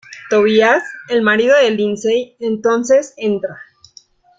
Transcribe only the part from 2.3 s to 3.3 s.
entonces